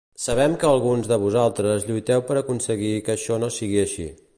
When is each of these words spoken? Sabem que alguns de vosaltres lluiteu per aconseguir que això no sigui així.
Sabem 0.21 0.53
que 0.63 0.67
alguns 0.69 1.09
de 1.11 1.19
vosaltres 1.25 1.87
lluiteu 1.91 2.27
per 2.31 2.41
aconseguir 2.43 2.95
que 3.09 3.19
això 3.19 3.43
no 3.47 3.57
sigui 3.61 3.85
així. 3.89 4.15